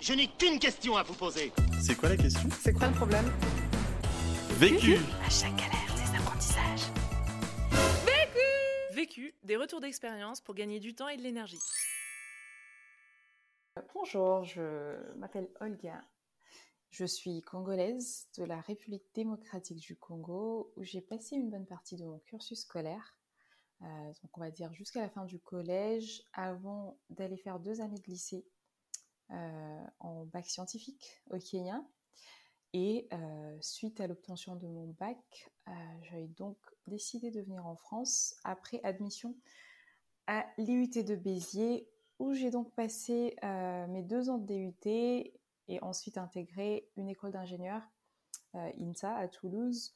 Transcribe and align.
Je 0.00 0.12
n'ai 0.12 0.28
qu'une 0.28 0.60
question 0.60 0.96
à 0.96 1.02
vous 1.02 1.14
poser. 1.14 1.52
C'est 1.80 1.96
quoi 1.96 2.08
la 2.08 2.16
question? 2.16 2.48
C'est 2.60 2.72
quoi 2.72 2.86
le 2.86 2.94
problème? 2.94 3.24
Vécu 4.60 4.96
À 5.24 5.28
chaque 5.28 5.56
galère, 5.56 5.92
des 5.96 6.16
apprentissages. 6.16 6.92
Vécu, 8.92 9.34
des 9.42 9.56
retours 9.56 9.80
d'expérience 9.80 10.40
pour 10.40 10.54
gagner 10.54 10.78
du 10.78 10.94
temps 10.94 11.08
et 11.08 11.16
de 11.16 11.22
l'énergie. 11.22 11.58
Bonjour, 13.92 14.44
je 14.44 14.96
m'appelle 15.16 15.48
Olga. 15.60 16.04
Je 16.90 17.04
suis 17.04 17.42
congolaise 17.42 18.28
de 18.38 18.44
la 18.44 18.60
République 18.60 19.04
démocratique 19.14 19.80
du 19.80 19.96
Congo 19.96 20.72
où 20.76 20.84
j'ai 20.84 21.00
passé 21.00 21.34
une 21.34 21.50
bonne 21.50 21.66
partie 21.66 21.96
de 21.96 22.04
mon 22.04 22.20
cursus 22.20 22.60
scolaire. 22.60 23.16
Euh, 23.82 23.86
donc 24.22 24.38
on 24.38 24.40
va 24.40 24.50
dire 24.52 24.72
jusqu'à 24.72 25.00
la 25.00 25.08
fin 25.08 25.24
du 25.24 25.40
collège 25.40 26.22
avant 26.32 26.98
d'aller 27.10 27.36
faire 27.36 27.58
deux 27.58 27.80
années 27.80 27.98
de 27.98 28.10
lycée 28.10 28.44
en 29.30 30.24
bac 30.26 30.46
scientifique 30.48 31.20
au 31.30 31.38
Kenya. 31.38 31.82
Et 32.74 33.08
euh, 33.12 33.56
suite 33.60 34.00
à 34.00 34.06
l'obtention 34.06 34.56
de 34.56 34.66
mon 34.66 34.94
bac, 34.98 35.50
j'avais 36.02 36.28
donc 36.28 36.56
décidé 36.86 37.30
de 37.30 37.40
venir 37.40 37.66
en 37.66 37.76
France 37.76 38.36
après 38.44 38.80
admission 38.84 39.34
à 40.26 40.46
l'IUT 40.58 41.02
de 41.02 41.14
Béziers 41.14 41.88
où 42.18 42.34
j'ai 42.34 42.50
donc 42.50 42.74
passé 42.74 43.36
mes 43.42 44.02
deux 44.02 44.28
ans 44.28 44.38
de 44.38 44.46
DUT 44.46 45.32
et 45.68 45.82
ensuite 45.82 46.18
intégré 46.18 46.88
une 46.96 47.08
école 47.08 47.32
d'ingénieur, 47.32 47.82
INSA 48.54 49.14
à 49.14 49.28
Toulouse, 49.28 49.92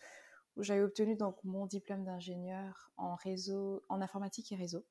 où 0.57 0.63
j'avais 0.63 0.83
obtenu 0.83 1.17
donc 1.17 1.43
mon 1.45 1.67
diplôme 1.67 2.05
d'ingénieur 2.05 2.93
en 2.97 3.15
réseau, 3.15 3.83
en 3.89 4.01
informatique 4.01 4.53
et 4.53 4.57
réseau. 4.57 4.85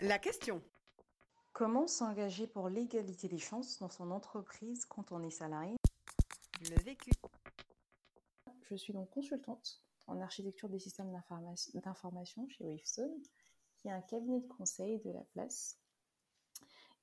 La 0.00 0.18
question. 0.18 0.62
Comment 1.60 1.86
s'engager 1.86 2.46
pour 2.46 2.70
l'égalité 2.70 3.28
des 3.28 3.36
chances 3.36 3.80
dans 3.80 3.90
son 3.90 4.12
entreprise 4.12 4.86
quand 4.86 5.12
on 5.12 5.22
est 5.22 5.28
salarié? 5.28 5.76
Le 6.62 6.82
vécu. 6.82 7.10
Je 8.62 8.76
suis 8.76 8.94
donc 8.94 9.10
consultante 9.10 9.82
en 10.06 10.22
architecture 10.22 10.70
des 10.70 10.78
systèmes 10.78 11.12
d'information 11.74 12.48
chez 12.48 12.64
Wavestone, 12.64 13.12
qui 13.76 13.88
est 13.88 13.92
un 13.92 14.00
cabinet 14.00 14.40
de 14.40 14.46
conseil 14.46 15.00
de 15.00 15.10
la 15.10 15.20
place. 15.34 15.78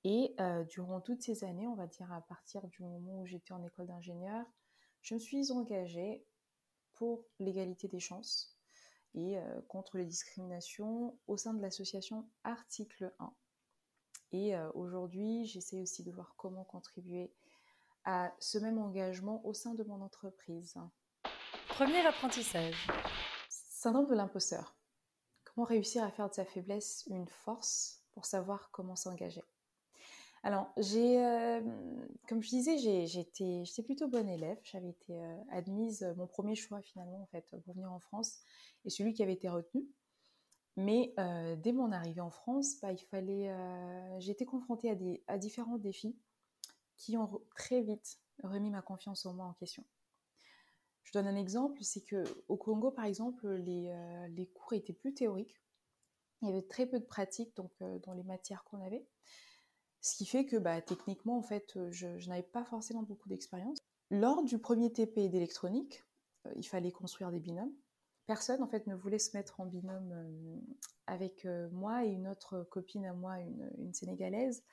Et 0.03 0.33
euh, 0.39 0.63
durant 0.63 1.01
toutes 1.01 1.21
ces 1.21 1.43
années, 1.43 1.67
on 1.67 1.75
va 1.75 1.85
dire 1.85 2.11
à 2.11 2.21
partir 2.21 2.67
du 2.67 2.81
moment 2.81 3.21
où 3.21 3.27
j'étais 3.27 3.53
en 3.53 3.63
école 3.63 3.85
d'ingénieur, 3.85 4.43
je 5.03 5.13
me 5.13 5.19
suis 5.19 5.51
engagée 5.51 6.25
pour 6.95 7.23
l'égalité 7.37 7.87
des 7.87 7.99
chances 7.99 8.57
et 9.13 9.37
euh, 9.37 9.61
contre 9.67 9.97
les 9.99 10.05
discriminations 10.05 11.15
au 11.27 11.37
sein 11.37 11.53
de 11.53 11.61
l'association 11.61 12.27
Article 12.43 13.13
1. 13.19 13.31
Et 14.31 14.55
euh, 14.55 14.69
aujourd'hui, 14.73 15.45
j'essaie 15.45 15.81
aussi 15.81 16.03
de 16.03 16.11
voir 16.11 16.33
comment 16.37 16.63
contribuer 16.63 17.31
à 18.03 18.33
ce 18.39 18.57
même 18.57 18.77
engagement 18.77 19.45
au 19.45 19.53
sein 19.53 19.73
de 19.73 19.83
mon 19.83 20.01
entreprise. 20.01 20.75
Premier 21.69 22.05
apprentissage. 22.05 22.87
Syndrome 23.49 24.07
de 24.07 24.15
l'imposteur. 24.15 24.75
Comment 25.45 25.65
réussir 25.65 26.03
à 26.03 26.11
faire 26.11 26.29
de 26.29 26.33
sa 26.33 26.45
faiblesse 26.45 27.03
une 27.07 27.27
force 27.27 28.03
pour 28.11 28.25
savoir 28.25 28.69
comment 28.71 28.95
s'engager? 28.95 29.43
Alors, 30.43 30.71
j'ai, 30.77 31.23
euh, 31.23 31.61
comme 32.27 32.41
je 32.41 32.49
disais, 32.49 32.77
j'étais, 33.07 33.65
j'étais 33.65 33.83
plutôt 33.83 34.07
bonne 34.07 34.29
élève. 34.29 34.57
J'avais 34.63 34.89
été 34.89 35.21
euh, 35.21 35.37
admise, 35.51 36.03
mon 36.15 36.27
premier 36.27 36.55
choix 36.55 36.81
finalement, 36.81 37.21
en 37.21 37.25
fait, 37.27 37.45
pour 37.49 37.73
venir 37.73 37.91
en 37.91 37.99
France, 37.99 38.39
et 38.85 38.89
celui 38.89 39.13
qui 39.13 39.23
avait 39.23 39.33
été 39.33 39.49
retenu. 39.49 39.85
Mais 40.77 41.13
dès 41.57 41.71
mon 41.71 41.91
arrivée 41.91 42.21
en 42.21 42.29
France, 42.29 42.79
bah, 42.81 42.91
il 42.91 43.03
fallait, 43.05 43.51
j'ai 44.19 44.31
été 44.31 44.45
confrontée 44.45 45.21
à, 45.27 45.37
différents 45.37 45.77
défis 45.77 46.15
qui 46.97 47.17
ont 47.17 47.41
très 47.55 47.81
vite 47.81 48.19
remis 48.43 48.69
ma 48.69 48.83
confiance 48.83 49.25
en 49.25 49.33
moi 49.33 49.47
en 49.47 49.53
question. 49.53 49.83
Je 51.03 51.11
donne 51.13 51.27
un 51.27 51.35
exemple, 51.35 51.83
c'est 51.83 52.01
que 52.01 52.23
au 52.47 52.57
Congo, 52.57 52.91
par 52.91 53.05
exemple, 53.05 53.49
les, 53.49 53.91
les, 54.29 54.45
cours 54.47 54.73
étaient 54.73 54.93
plus 54.93 55.15
théoriques. 55.15 55.59
Il 56.43 56.47
y 56.47 56.51
avait 56.51 56.67
très 56.67 56.85
peu 56.85 56.99
de 56.99 57.05
pratiques 57.05 57.55
donc, 57.55 57.71
dans 58.03 58.13
les 58.13 58.23
matières 58.23 58.63
qu'on 58.63 58.79
avait. 58.81 59.03
Ce 60.01 60.15
qui 60.15 60.25
fait 60.25 60.45
que 60.45 60.55
bah, 60.55 60.81
techniquement, 60.81 61.37
en 61.37 61.41
fait, 61.41 61.75
euh, 61.75 61.91
je, 61.91 62.07
n'avais 62.29 62.43
pas 62.43 62.63
forcément 62.63 63.03
beaucoup 63.03 63.27
d'expérience. 63.29 63.77
Lors 64.09 64.43
du 64.43 64.57
premier 64.57 64.91
TP 64.91 65.27
d'électronique, 65.29 66.05
euh, 66.45 66.53
il 66.55 66.63
fallait 66.63 66.91
construire 66.91 67.31
des 67.31 67.39
binômes. 67.39 67.73
Personne, 68.27 68.61
en 68.61 68.67
fait, 68.67 68.87
ne 68.87 68.95
voulait 68.95 69.19
se 69.19 69.35
mettre 69.35 69.59
en 69.59 69.65
binôme 69.65 70.11
euh, 70.11 70.59
avec 71.07 71.47
moi 71.71 72.05
et 72.05 72.09
une 72.09 72.27
autre 72.27 72.63
copine 72.69 73.05
à 73.05 73.13
moi, 73.13 73.39
une, 73.39 73.93
sénégalaise, 73.93 74.63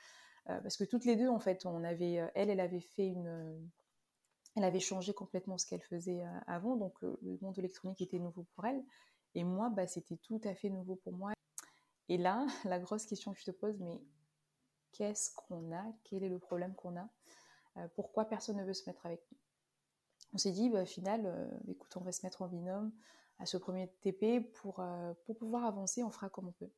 parce 0.47 0.77
que 0.77 0.85
toutes 0.85 1.05
les 1.05 1.17
deux, 1.17 1.29
en 1.29 1.39
fait, 1.39 1.65
on 1.65 1.85
avait, 1.85 2.29
elle, 2.35 2.59
avait 2.59 2.81
fait 2.81 3.07
une, 3.07 3.71
elle 4.57 4.65
avait 4.65 4.81
changé 4.81 5.15
complètement 5.15 5.57
ce 5.59 5.65
qu'elle 5.65 5.81
faisait 5.81 6.23
avant, 6.49 6.77
donc 6.77 7.01
le 7.03 7.39
monde 7.41 7.57
électronique 7.57 8.03
était 8.03 8.19
nouveau 8.19 8.45
pour 8.57 8.67
elle, 8.67 8.85
et 9.35 9.45
moi, 9.45 9.69
bah, 9.71 9.87
c'était 9.87 10.17
tout 10.17 10.41
à 10.45 10.55
fait 10.55 10.71
nouveau 10.71 10.97
pour 10.97 11.13
moi. 11.13 11.33
Et 12.09 12.19
là, 12.19 12.47
la 12.65 12.79
grosse 12.79 13.07
question 13.07 13.33
que 13.33 13.41
je 13.41 13.45
te 13.45 13.51
pose, 13.51 13.79
mais 13.81 14.01
qu'est-ce 14.93 15.35
qu'on 15.35 15.73
a, 15.73 15.85
quel 16.05 16.23
est 16.23 16.29
le 16.29 16.39
problème 16.39 16.75
qu'on 16.75 16.97
a, 16.97 17.09
euh, 17.77 17.89
pourquoi 17.97 18.27
personne 18.27 18.57
ne 18.57 18.65
veut 18.65 18.75
se 18.75 18.89
mettre 18.89 19.05
avec 19.07 19.21
nous? 19.31 19.39
On 20.33 20.39
s'est 20.39 20.53
dit, 20.53 20.71
bah, 20.71 20.83
au 20.83 20.87
final, 20.87 21.27
euh, 21.27 21.49
écoute, 21.69 21.97
on 21.97 22.01
va 22.01 22.13
se 22.13 22.25
mettre 22.25 22.43
en 22.43 22.49
binôme 22.49 22.93
à 23.45 23.47
ce 23.47 23.57
premier 23.57 23.89
TP 24.01 24.41
pour, 24.55 24.81
euh, 24.81 25.15
pour 25.25 25.37
pouvoir 25.37 25.65
avancer, 25.65 26.03
on 26.03 26.11
fera 26.11 26.29
comme 26.29 26.49
on 26.49 26.53
peut. 26.53 26.71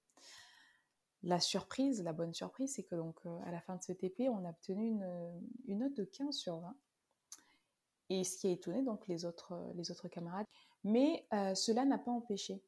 La 1.23 1.41
surprise, 1.41 2.03
la 2.03 2.13
bonne 2.13 2.35
surprise, 2.35 2.75
c'est 2.75 2.85
que 2.85 2.95
donc 2.95 3.19
à 3.45 3.51
la 3.51 3.61
fin 3.61 3.77
de 3.77 3.83
ce 3.83 3.93
TP, 3.93 4.29
on 4.29 4.45
a 4.45 4.51
obtenu 4.51 4.87
une, 4.87 5.43
une 5.67 5.79
note 5.79 5.95
de 5.95 6.05
15 6.05 6.37
sur 6.37 6.61
20. 6.61 6.77
Et 8.11 8.23
ce 8.23 8.37
qui 8.37 8.47
a 8.47 8.51
étonné 8.51 8.83
donc 8.83 9.09
les 9.09 9.25
autres, 9.25 9.73
les 9.75 9.91
autres 9.91 10.07
camarades. 10.07 10.47
Mais 10.85 11.27
cela 11.57 11.85
n'a 11.85 11.99
pas 11.99 12.13
empêché 12.13 12.63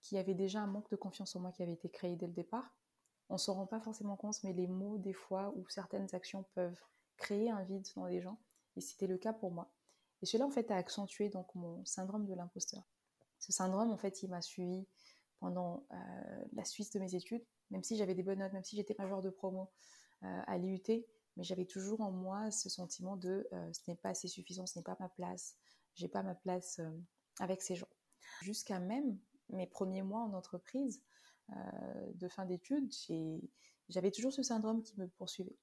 qu'il 0.00 0.16
y 0.16 0.18
avait 0.18 0.34
déjà 0.34 0.60
un 0.60 0.66
manque 0.66 0.88
de 0.90 0.96
confiance 0.96 1.36
en 1.36 1.40
moi 1.40 1.52
qui 1.52 1.62
avait 1.62 1.74
été 1.74 1.90
créé 1.90 2.16
dès 2.16 2.28
le 2.28 2.32
départ 2.32 2.72
on 3.28 3.38
s'en 3.38 3.54
rend 3.54 3.66
pas 3.66 3.80
forcément 3.80 4.16
compte, 4.16 4.42
mais 4.44 4.52
les 4.52 4.66
mots, 4.66 4.98
des 4.98 5.12
fois, 5.12 5.52
ou 5.56 5.68
certaines 5.68 6.14
actions 6.14 6.44
peuvent 6.54 6.80
créer 7.16 7.50
un 7.50 7.62
vide 7.64 7.86
dans 7.96 8.06
les 8.06 8.20
gens. 8.20 8.38
Et 8.76 8.80
c'était 8.80 9.06
le 9.06 9.18
cas 9.18 9.32
pour 9.32 9.50
moi. 9.50 9.70
Et 10.22 10.26
cela, 10.26 10.46
en 10.46 10.50
fait, 10.50 10.70
a 10.70 10.76
accentué 10.76 11.28
donc 11.28 11.52
mon 11.54 11.84
syndrome 11.84 12.26
de 12.26 12.34
l'imposteur. 12.34 12.82
Ce 13.38 13.52
syndrome, 13.52 13.90
en 13.90 13.96
fait, 13.96 14.22
il 14.22 14.30
m'a 14.30 14.42
suivi 14.42 14.86
pendant 15.40 15.86
euh, 15.92 16.44
la 16.52 16.64
suite 16.64 16.92
de 16.94 16.98
mes 16.98 17.14
études, 17.14 17.44
même 17.70 17.82
si 17.82 17.96
j'avais 17.96 18.14
des 18.14 18.22
bonnes 18.22 18.38
notes, 18.38 18.52
même 18.52 18.64
si 18.64 18.76
j'étais 18.76 18.96
major 18.98 19.22
de 19.22 19.30
promo 19.30 19.70
euh, 20.22 20.42
à 20.46 20.58
l'IUT, 20.58 21.04
mais 21.36 21.44
j'avais 21.44 21.66
toujours 21.66 22.00
en 22.00 22.10
moi 22.10 22.50
ce 22.50 22.68
sentiment 22.68 23.16
de 23.16 23.46
euh, 23.52 23.72
ce 23.72 23.90
n'est 23.90 23.96
pas 23.96 24.10
assez 24.10 24.28
suffisant, 24.28 24.66
ce 24.66 24.78
n'est 24.78 24.82
pas 24.82 24.96
ma 24.98 25.08
place, 25.10 25.56
j'ai 25.94 26.08
pas 26.08 26.22
ma 26.22 26.34
place 26.34 26.80
avec 27.40 27.62
ces 27.62 27.74
gens. 27.74 27.88
Jusqu'à 28.42 28.80
même 28.80 29.18
mes 29.50 29.66
premiers 29.66 30.02
mois 30.02 30.22
en 30.22 30.32
entreprise, 30.32 31.02
de 32.14 32.26
fin 32.26 32.44
d'études, 32.44 32.92
j'avais 33.88 34.10
toujours 34.10 34.32
ce 34.32 34.42
syndrome 34.42 34.82
qui 34.82 34.98
me 34.98 35.06
poursuivait. 35.06 35.56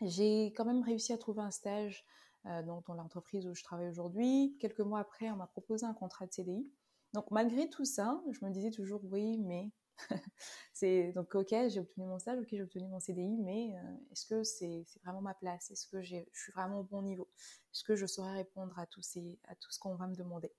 J'ai 0.00 0.46
quand 0.46 0.64
même 0.64 0.82
réussi 0.82 1.12
à 1.12 1.18
trouver 1.18 1.42
un 1.42 1.52
stage 1.52 2.04
euh, 2.46 2.62
dans, 2.62 2.82
l'entreprise 2.94 3.46
où 3.46 3.54
je 3.54 3.62
travaille 3.62 3.88
aujourd'hui. 3.88 4.56
Quelques 4.60 4.80
mois 4.80 5.00
après, 5.00 5.30
on 5.30 5.36
m'a 5.36 5.46
proposé 5.46 5.86
un 5.86 5.94
contrat 5.94 6.26
de 6.26 6.32
CDI. 6.32 6.70
Donc 7.12 7.30
malgré 7.30 7.68
tout 7.68 7.84
ça, 7.84 8.22
je 8.30 8.44
me 8.44 8.50
disais 8.50 8.70
toujours 8.70 9.02
oui, 9.04 9.38
mais 9.38 9.70
c'est 10.72 11.12
donc 11.12 11.34
ok, 11.34 11.48
j'ai 11.68 11.80
obtenu 11.80 12.06
mon 12.06 12.18
stage, 12.18 12.38
ok, 12.38 12.48
j'ai 12.50 12.62
obtenu 12.62 12.86
mon 12.86 13.00
CDI, 13.00 13.36
mais 13.38 13.76
euh, 13.76 14.12
est-ce 14.12 14.26
que 14.26 14.44
c'est 14.44 14.84
vraiment 15.02 15.20
ma 15.20 15.34
place? 15.34 15.70
Est-ce 15.70 15.86
que 15.86 16.00
je 16.02 16.16
suis 16.32 16.52
vraiment 16.52 16.80
au 16.80 16.84
bon 16.84 17.02
niveau? 17.02 17.28
Est-ce 17.72 17.84
que 17.84 17.96
je 17.96 18.06
saurais 18.06 18.32
répondre 18.32 18.78
à 18.78 18.86
tout, 18.86 19.02
ces, 19.02 19.38
à 19.48 19.54
tout 19.56 19.70
ce 19.70 19.78
qu'on 19.78 19.96
va 19.96 20.06
me 20.06 20.14
demander? 20.14 20.52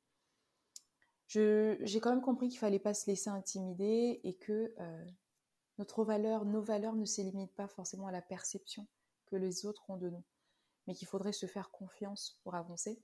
J'ai 1.34 2.00
quand 2.02 2.10
même 2.10 2.22
compris 2.22 2.50
qu'il 2.50 2.60
fallait 2.60 2.78
pas 2.78 2.94
se 2.94 3.10
laisser 3.10 3.30
intimider 3.30 4.20
et 4.26 4.34
que 4.34 4.74
euh, 4.78 5.06
notre 5.78 6.04
valeur, 6.04 6.44
nos 6.44 6.62
valeurs 6.62 6.96
ne 6.96 7.06
s'élimitent 7.06 7.56
pas 7.56 7.70
forcément 7.70 8.08
à 8.08 8.12
la 8.12 8.22
perception 8.22 8.86
que 9.28 9.38
les 9.38 9.66
autres 9.66 9.90
ont 9.90 9.96
de 9.96 10.10
nous, 10.10 10.24
mais 10.88 10.94
qu'il 10.94 11.08
faudrait 11.08 11.34
se 11.34 11.46
faire 11.46 11.72
confiance 11.72 12.40
pour 12.44 12.56
avancer. 12.56 13.02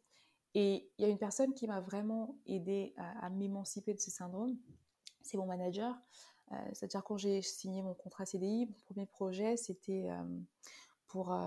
Et 0.53 0.89
il 0.97 1.03
y 1.03 1.05
a 1.05 1.09
une 1.09 1.17
personne 1.17 1.53
qui 1.53 1.67
m'a 1.67 1.81
vraiment 1.81 2.37
aidé 2.45 2.93
à, 2.97 3.29
m'émanciper 3.29 3.93
de 3.93 3.99
ce 3.99 4.09
syndrome, 4.09 4.57
c'est 5.21 5.37
mon 5.37 5.45
manager. 5.45 5.95
Euh, 6.51 6.55
c'est-à-dire 6.73 7.03
quand 7.03 7.17
j'ai 7.17 7.41
signé 7.41 7.81
mon 7.81 7.93
contrat 7.93 8.25
CDI, 8.25 8.65
mon 8.65 8.77
premier 8.85 9.05
projet, 9.05 9.57
c'était 9.57 10.09
euh, 10.09 10.23
pour, 11.07 11.37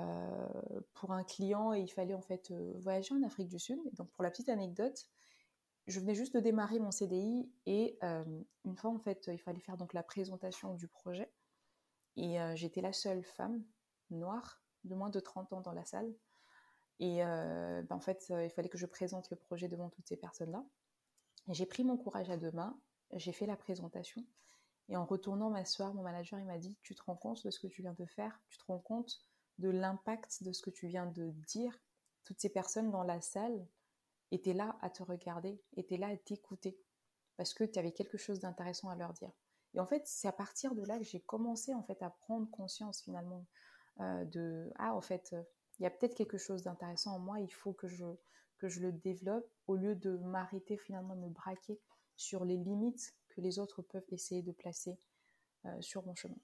pour 0.94 1.12
un 1.12 1.24
client 1.24 1.72
et 1.72 1.80
il 1.80 1.88
fallait 1.88 2.14
en 2.14 2.20
fait 2.20 2.52
voyager 2.78 3.14
en 3.14 3.22
Afrique 3.22 3.48
du 3.48 3.58
Sud. 3.58 3.80
Et 3.86 3.96
donc 3.96 4.10
pour 4.10 4.22
la 4.22 4.30
petite 4.30 4.48
anecdote, 4.48 5.08
je 5.90 6.00
venais 6.00 6.14
juste 6.14 6.34
de 6.34 6.40
démarrer 6.40 6.78
mon 6.78 6.90
CDI 6.90 7.50
et 7.66 7.98
euh, 8.02 8.24
une 8.64 8.76
fois 8.76 8.90
en 8.90 8.98
fait 8.98 9.28
il 9.32 9.38
fallait 9.38 9.60
faire 9.60 9.76
donc 9.76 9.92
la 9.92 10.02
présentation 10.02 10.74
du 10.74 10.88
projet 10.88 11.30
et 12.16 12.40
euh, 12.40 12.54
j'étais 12.54 12.80
la 12.80 12.92
seule 12.92 13.24
femme 13.24 13.62
noire 14.10 14.62
de 14.84 14.94
moins 14.94 15.10
de 15.10 15.20
30 15.20 15.52
ans 15.52 15.60
dans 15.60 15.72
la 15.72 15.84
salle 15.84 16.12
et 16.98 17.24
euh, 17.24 17.82
ben, 17.82 17.96
en 17.96 18.00
fait 18.00 18.26
il 18.30 18.50
fallait 18.50 18.68
que 18.68 18.78
je 18.78 18.86
présente 18.86 19.30
le 19.30 19.36
projet 19.36 19.68
devant 19.68 19.88
toutes 19.90 20.08
ces 20.08 20.16
personnes 20.16 20.52
là 20.52 20.64
j'ai 21.48 21.66
pris 21.66 21.84
mon 21.84 21.96
courage 21.96 22.30
à 22.30 22.36
deux 22.36 22.52
mains 22.52 22.78
j'ai 23.12 23.32
fait 23.32 23.46
la 23.46 23.56
présentation 23.56 24.24
et 24.90 24.96
en 24.96 25.04
retournant 25.04 25.50
m'asseoir 25.50 25.94
mon 25.94 26.02
manager 26.02 26.38
il 26.38 26.46
m'a 26.46 26.58
dit 26.58 26.76
tu 26.82 26.94
te 26.94 27.02
rends 27.04 27.16
compte 27.16 27.44
de 27.44 27.50
ce 27.50 27.60
que 27.60 27.68
tu 27.68 27.80
viens 27.82 27.94
de 27.94 28.04
faire? 28.06 28.38
Tu 28.48 28.58
te 28.58 28.64
rends 28.64 28.80
compte 28.80 29.22
de 29.58 29.70
l'impact 29.70 30.42
de 30.42 30.52
ce 30.52 30.62
que 30.62 30.70
tu 30.70 30.88
viens 30.88 31.06
de 31.06 31.30
dire? 31.46 31.78
Toutes 32.24 32.40
ces 32.40 32.50
personnes 32.50 32.90
dans 32.90 33.04
la 33.04 33.20
salle 33.20 33.66
étaient 34.32 34.52
là 34.52 34.76
à 34.82 34.90
te 34.90 35.02
regarder, 35.02 35.62
étaient 35.76 35.96
là 35.96 36.08
à 36.08 36.16
t'écouter, 36.16 36.78
parce 37.36 37.54
que 37.54 37.64
tu 37.64 37.78
avais 37.78 37.92
quelque 37.92 38.18
chose 38.18 38.40
d'intéressant 38.40 38.88
à 38.88 38.96
leur 38.96 39.12
dire. 39.12 39.30
Et 39.74 39.80
en 39.80 39.86
fait, 39.86 40.02
c'est 40.06 40.28
à 40.28 40.32
partir 40.32 40.74
de 40.74 40.84
là 40.84 40.98
que 40.98 41.04
j'ai 41.04 41.20
commencé 41.20 41.72
en 41.72 41.82
fait 41.84 42.02
à 42.02 42.10
prendre 42.10 42.50
conscience 42.50 43.02
finalement 43.02 43.46
euh, 44.00 44.24
de 44.24 44.70
ah 44.76 44.94
en 44.94 45.00
fait 45.00 45.30
euh, 45.32 45.42
il 45.78 45.84
y 45.84 45.86
a 45.86 45.90
peut-être 45.90 46.14
quelque 46.14 46.38
chose 46.38 46.62
d'intéressant 46.62 47.16
en 47.16 47.18
moi, 47.18 47.40
il 47.40 47.52
faut 47.52 47.72
que 47.72 47.88
je 47.88 48.04
que 48.58 48.68
je 48.68 48.80
le 48.80 48.92
développe 48.92 49.50
au 49.66 49.76
lieu 49.76 49.94
de 49.94 50.18
m'arrêter 50.18 50.76
finalement 50.76 51.16
de 51.16 51.22
me 51.22 51.30
braquer 51.30 51.80
sur 52.16 52.44
les 52.44 52.58
limites 52.58 53.14
que 53.30 53.40
les 53.40 53.58
autres 53.58 53.80
peuvent 53.80 54.04
essayer 54.10 54.42
de 54.42 54.52
placer 54.52 54.98
euh, 55.64 55.80
sur 55.80 56.04
mon 56.04 56.14
chemin. 56.14 56.36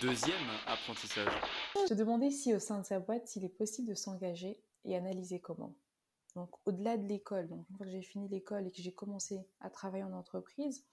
Deuxième 0.00 0.48
apprentissage. 0.66 1.32
Je 1.76 1.86
te 1.86 1.94
demandais 1.94 2.30
si 2.30 2.52
au 2.54 2.58
sein 2.58 2.80
de 2.80 2.84
sa 2.84 2.98
boîte, 2.98 3.36
il 3.36 3.44
est 3.44 3.56
possible 3.56 3.88
de 3.88 3.94
s'engager 3.94 4.60
et 4.84 4.96
analyser 4.96 5.40
comment. 5.40 5.76
Donc 6.34 6.50
au-delà 6.66 6.96
de 6.96 7.06
l'école, 7.06 7.48
donc 7.48 7.68
une 7.70 7.76
fois 7.76 7.86
que 7.86 7.92
j'ai 7.92 8.02
fini 8.02 8.28
l'école 8.28 8.66
et 8.66 8.72
que 8.72 8.82
j'ai 8.82 8.92
commencé 8.92 9.46
à 9.60 9.70
travailler 9.70 10.02
en 10.02 10.12
entreprise, 10.12 10.84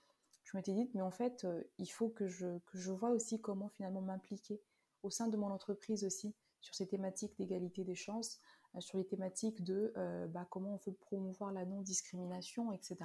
je 0.44 0.58
m'étais 0.58 0.74
dit, 0.74 0.90
mais 0.94 1.02
en 1.02 1.12
fait, 1.12 1.46
euh, 1.46 1.64
il 1.78 1.88
faut 1.88 2.10
que 2.10 2.28
je, 2.28 2.60
que 2.66 2.78
je 2.78 2.92
vois 2.92 3.10
aussi 3.10 3.40
comment 3.40 3.70
finalement 3.70 4.02
m'impliquer 4.02 4.62
au 5.04 5.10
sein 5.10 5.28
de 5.28 5.38
mon 5.38 5.52
entreprise 5.52 6.04
aussi 6.04 6.34
sur 6.62 6.76
ces 6.76 6.88
thématiques 6.88 7.38
d'égalité 7.38 7.84
des 7.84 7.96
chances, 7.96 8.40
euh, 8.76 8.82
sur 8.82 8.98
les 8.98 9.06
thématiques 9.06 9.64
de 9.64 9.94
euh, 9.98 10.28
bah, 10.28 10.48
comment 10.50 10.76
on 10.76 10.78
peut 10.78 10.94
promouvoir 10.94 11.52
la 11.52 11.66
non-discrimination, 11.66 12.72
etc. 12.72 12.98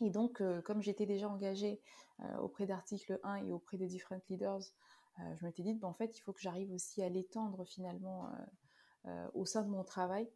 Et 0.00 0.10
donc, 0.10 0.42
comme 0.64 0.82
j'étais 0.82 1.06
déjà 1.06 1.28
engagée 1.28 1.80
auprès 2.40 2.66
d'article 2.66 3.20
1 3.22 3.46
et 3.46 3.52
auprès 3.52 3.76
des 3.76 3.86
different 3.86 4.20
leaders, 4.28 4.62
je 5.18 5.46
m'étais 5.46 5.62
dit, 5.62 5.72
bah, 5.74 5.86
en 5.86 5.94
fait, 5.94 6.18
il 6.18 6.20
faut 6.20 6.32
que 6.32 6.40
j'arrive 6.40 6.72
aussi 6.72 7.00
à 7.00 7.08
l'étendre 7.08 7.64
finalement 7.64 8.28
au 9.34 9.46
sein 9.46 9.62
de 9.62 9.68
mon 9.68 9.84
travail. 9.84 10.28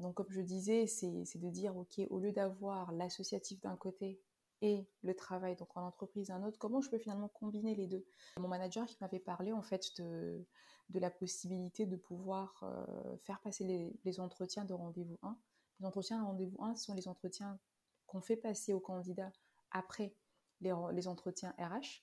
donc, 0.00 0.16
comme 0.16 0.30
je 0.30 0.40
disais, 0.40 0.88
c'est 0.88 1.38
de 1.38 1.48
dire, 1.48 1.76
OK, 1.76 2.00
au 2.10 2.18
lieu 2.18 2.32
d'avoir 2.32 2.90
l'associatif 2.90 3.60
d'un 3.60 3.76
côté 3.76 4.20
et 4.62 4.88
le 5.02 5.14
travail, 5.14 5.56
donc 5.56 5.76
en 5.76 5.86
entreprise 5.86 6.30
un 6.30 6.42
autre, 6.42 6.58
comment 6.58 6.80
je 6.80 6.88
peux 6.88 6.98
finalement 6.98 7.28
combiner 7.28 7.74
les 7.74 7.86
deux? 7.86 8.06
Mon 8.38 8.48
manager 8.48 8.86
qui 8.86 8.96
m'avait 9.00 9.18
parlé 9.18 9.52
en 9.52 9.62
fait 9.62 10.00
de, 10.00 10.46
de 10.88 10.98
la 10.98 11.10
possibilité 11.10 11.86
de 11.86 11.96
pouvoir 11.96 12.62
euh, 12.62 13.16
faire 13.18 13.40
passer 13.40 13.64
les, 13.64 13.92
les 14.04 14.20
entretiens 14.20 14.64
de 14.64 14.72
rendez-vous 14.72 15.18
1. 15.22 15.38
Les 15.80 15.86
entretiens 15.86 16.20
de 16.20 16.24
rendez-vous 16.24 16.62
1 16.62 16.76
sont 16.76 16.94
les 16.94 17.08
entretiens 17.08 17.58
qu'on 18.06 18.20
fait 18.20 18.36
passer 18.36 18.72
aux 18.72 18.80
candidats 18.80 19.32
après 19.72 20.14
les, 20.60 20.72
les 20.92 21.08
entretiens 21.08 21.54
RH. 21.58 22.02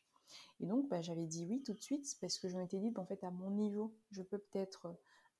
Et 0.59 0.65
donc 0.67 0.87
bah, 0.89 1.01
j'avais 1.01 1.25
dit 1.25 1.45
oui 1.47 1.63
tout 1.63 1.73
de 1.73 1.81
suite 1.81 2.17
parce 2.21 2.37
que 2.37 2.47
je 2.47 2.57
m'étais 2.57 2.79
dit 2.79 2.93
en 2.95 3.05
fait 3.05 3.23
à 3.23 3.31
mon 3.31 3.51
niveau, 3.51 3.95
je 4.11 4.21
peux 4.21 4.37
peut-être 4.37 4.95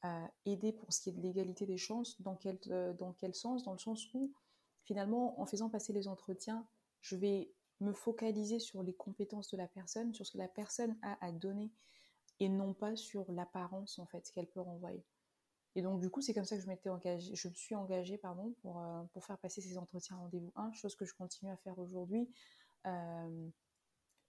euh, 0.06 0.27
aider 0.45 0.74
pour 0.74 0.92
ce 0.92 1.01
qui 1.01 1.09
est 1.09 1.13
de 1.13 1.21
l'égalité 1.21 1.66
des 1.66 1.77
chances. 1.77 2.21
Dans 2.21 2.36
quel, 2.36 2.59
euh, 2.68 2.94
dans 2.94 3.13
quel 3.13 3.33
sens? 3.33 3.63
Dans 3.63 3.74
le 3.74 3.80
sens 3.80 4.13
où 4.13 4.33
finalement 4.83 5.39
en 5.39 5.45
faisant 5.45 5.69
passer 5.69 5.94
les 5.94 6.07
entretiens, 6.07 6.68
je 7.03 7.15
vais 7.15 7.51
me 7.81 7.94
focaliser 7.94 8.59
sur 8.59 8.81
les 8.81 8.94
compétences 8.94 9.51
de 9.51 9.57
la 9.57 9.67
personne, 9.67 10.13
sur 10.13 10.25
ce 10.25 10.31
que 10.31 10.38
la 10.38 10.47
personne 10.47 10.97
a 11.03 11.23
à 11.23 11.31
donner 11.31 11.71
et 12.39 12.50
non 12.50 12.73
pas 12.73 12.95
sur 12.95 13.31
l'apparence 13.31 14.00
en 14.00 14.07
fait 14.07 14.31
qu'elle 14.31 14.47
peut 14.47 14.61
renvoyer. 14.61 15.03
Et 15.75 15.81
donc 15.81 16.00
du 16.00 16.09
coup, 16.09 16.21
c'est 16.21 16.33
comme 16.33 16.45
ça 16.45 16.55
que 16.55 16.61
je 16.61 16.67
m'étais 16.67 16.89
engagée, 16.89 17.35
je 17.35 17.47
me 17.47 17.53
suis 17.53 17.75
engagée 17.75 18.17
pardon 18.17 18.53
pour 18.61 18.79
euh, 18.79 19.03
pour 19.11 19.25
faire 19.25 19.38
passer 19.38 19.61
ces 19.61 19.77
entretiens 19.77 20.17
rendez-vous 20.17 20.51
1, 20.55 20.71
chose 20.73 20.95
que 20.95 21.05
je 21.05 21.13
continue 21.13 21.51
à 21.51 21.57
faire 21.57 21.77
aujourd'hui. 21.77 22.29
Euh, 22.88 23.49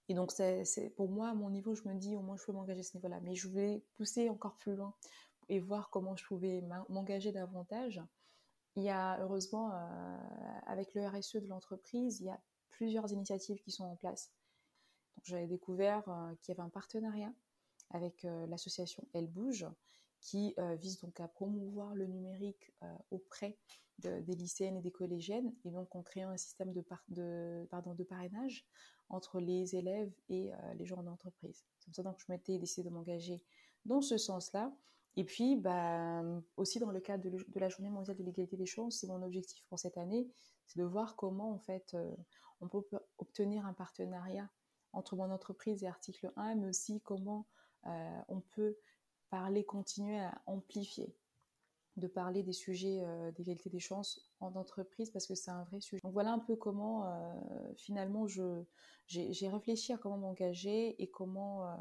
et 0.07 0.13
donc 0.13 0.31
c'est 0.31 0.93
pour 0.95 1.09
moi 1.09 1.29
à 1.29 1.33
mon 1.33 1.49
niveau, 1.49 1.73
je 1.75 1.87
me 1.87 1.95
dis 1.95 2.15
au 2.15 2.21
moins 2.21 2.35
je 2.37 2.45
peux 2.45 2.51
m'engager 2.51 2.81
à 2.81 2.83
ce 2.83 2.97
niveau-là, 2.97 3.19
mais 3.21 3.35
je 3.35 3.47
vais 3.47 3.83
pousser 3.95 4.29
encore 4.29 4.57
plus 4.57 4.75
loin 4.75 4.93
et 5.49 5.59
voir 5.59 5.89
comment 5.89 6.15
je 6.15 6.25
pouvais 6.25 6.61
m'engager 6.89 7.31
davantage. 7.31 8.01
Il 8.75 8.83
y 8.83 8.89
a 8.89 9.19
heureusement 9.21 9.71
euh, 9.73 10.17
avec 10.65 10.93
le 10.93 11.07
RSE 11.07 11.37
de 11.37 11.47
l'entreprise, 11.47 12.19
il 12.19 12.25
y 12.25 12.29
a 12.29 12.39
plusieurs 12.75 13.11
initiatives 13.11 13.61
qui 13.61 13.71
sont 13.71 13.85
en 13.85 13.95
place. 13.95 14.31
J'avais 15.23 15.47
découvert 15.47 16.07
euh, 16.09 16.35
qu'il 16.41 16.53
y 16.53 16.57
avait 16.57 16.65
un 16.65 16.69
partenariat 16.69 17.33
avec 17.91 18.25
euh, 18.25 18.45
l'association 18.47 19.07
Elle 19.13 19.27
Bouge 19.27 19.65
qui 20.19 20.53
euh, 20.59 20.75
vise 20.75 20.99
donc 20.99 21.19
à 21.19 21.27
promouvoir 21.27 21.95
le 21.95 22.07
numérique 22.07 22.71
auprès 23.11 23.57
des 23.99 24.35
lycéennes 24.35 24.75
et 24.75 24.81
des 24.81 24.91
collégiennes 24.91 25.53
et 25.63 25.71
donc 25.71 25.95
en 25.95 26.01
créant 26.03 26.29
un 26.29 26.37
système 26.37 26.73
de, 26.73 26.81
pardon, 27.69 27.93
de 27.93 28.03
parrainage 28.03 28.65
entre 29.07 29.39
les 29.39 29.75
élèves 29.75 30.11
et 30.27 30.51
les 30.75 30.85
gens 30.85 30.97
en 30.97 31.07
entreprise. 31.07 31.63
C'est 31.79 31.85
pour 31.85 31.95
ça 31.95 32.13
que 32.13 32.21
je 32.21 32.31
m'étais 32.31 32.57
décidé 32.57 32.89
de 32.89 32.93
m'engager 32.93 33.41
dans 33.85 34.01
ce 34.01 34.17
sens-là. 34.17 34.75
Et 35.17 35.23
puis, 35.23 35.55
bah, 35.55 36.23
aussi 36.57 36.79
dans 36.79 36.91
le 36.91 36.99
cadre 36.99 37.29
de, 37.29 37.59
la 37.59 37.69
Journée 37.69 37.89
mondiale 37.89 38.17
de 38.17 38.23
l'égalité 38.23 38.57
des 38.57 38.65
chances, 38.65 38.99
c'est 38.99 39.07
mon 39.07 39.21
objectif 39.21 39.63
pour 39.69 39.79
cette 39.79 39.97
année, 39.97 40.29
c'est 40.67 40.79
de 40.79 40.85
voir 40.85 41.15
comment 41.15 41.51
en 41.51 41.59
fait 41.59 41.95
on 42.61 42.67
peut 42.67 42.83
obtenir 43.17 43.65
un 43.65 43.73
partenariat 43.73 44.49
entre 44.93 45.15
mon 45.15 45.29
entreprise 45.31 45.83
et 45.83 45.87
article 45.87 46.31
1, 46.35 46.55
mais 46.55 46.67
aussi 46.67 47.01
comment 47.01 47.47
euh, 47.87 48.21
on 48.29 48.39
peut 48.39 48.77
parler, 49.29 49.65
continuer 49.65 50.19
à 50.19 50.41
amplifier, 50.45 51.13
de 51.97 52.07
parler 52.07 52.43
des 52.43 52.53
sujets 52.53 53.03
euh, 53.03 53.31
d'égalité 53.31 53.69
des 53.69 53.79
chances 53.79 54.31
en 54.39 54.55
entreprise 54.55 55.11
parce 55.11 55.27
que 55.27 55.35
c'est 55.35 55.51
un 55.51 55.63
vrai 55.63 55.81
sujet. 55.81 56.01
Donc 56.03 56.13
voilà 56.13 56.31
un 56.31 56.39
peu 56.39 56.55
comment 56.55 57.05
euh, 57.05 57.73
finalement 57.75 58.25
j'ai 58.27 59.47
réfléchi 59.49 59.93
à 59.93 59.97
comment 59.97 60.17
m'engager 60.17 61.01
et 61.01 61.09
comment 61.09 61.77